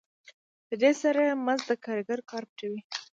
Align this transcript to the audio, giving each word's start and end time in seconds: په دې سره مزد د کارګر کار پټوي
په 0.67 0.73
دې 0.81 0.91
سره 1.01 1.23
مزد 1.45 1.65
د 1.69 1.71
کارګر 1.85 2.19
کار 2.29 2.43
پټوي 2.49 2.79